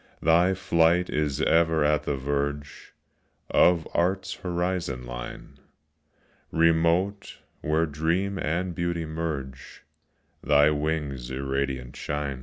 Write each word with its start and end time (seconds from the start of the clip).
Thy 0.23 0.55
flight 0.55 1.11
is 1.11 1.41
ever 1.43 1.83
at 1.85 2.05
the 2.05 2.15
verge 2.17 2.95
Of 3.51 3.87
Art's 3.93 4.33
horizon 4.33 5.05
line; 5.05 5.59
Remote, 6.51 7.37
where 7.61 7.85
dream 7.85 8.39
and 8.39 8.73
beauty 8.73 9.05
merge, 9.05 9.83
Thy 10.43 10.71
wings 10.71 11.29
irradiant 11.29 11.95
shine. 11.95 12.39